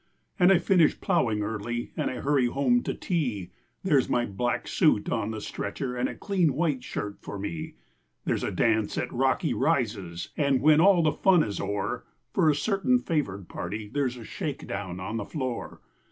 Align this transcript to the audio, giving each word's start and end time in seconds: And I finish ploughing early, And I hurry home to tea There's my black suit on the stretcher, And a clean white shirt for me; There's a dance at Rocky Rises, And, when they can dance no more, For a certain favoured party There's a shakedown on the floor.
And 0.39 0.51
I 0.51 0.57
finish 0.57 0.99
ploughing 0.99 1.43
early, 1.43 1.91
And 1.95 2.09
I 2.09 2.21
hurry 2.21 2.47
home 2.47 2.81
to 2.85 2.93
tea 2.95 3.51
There's 3.83 4.09
my 4.09 4.25
black 4.25 4.67
suit 4.67 5.11
on 5.11 5.29
the 5.29 5.39
stretcher, 5.39 5.95
And 5.95 6.09
a 6.09 6.15
clean 6.15 6.55
white 6.55 6.83
shirt 6.83 7.19
for 7.21 7.37
me; 7.37 7.75
There's 8.25 8.43
a 8.43 8.49
dance 8.49 8.97
at 8.97 9.13
Rocky 9.13 9.53
Rises, 9.53 10.29
And, 10.35 10.59
when 10.59 10.79
they 10.79 10.85
can 10.85 11.41
dance 11.41 11.59
no 11.59 11.67
more, 11.67 12.05
For 12.33 12.49
a 12.49 12.55
certain 12.55 12.97
favoured 12.97 13.47
party 13.47 13.87
There's 13.93 14.17
a 14.17 14.23
shakedown 14.25 14.99
on 14.99 15.17
the 15.17 15.25
floor. 15.25 15.81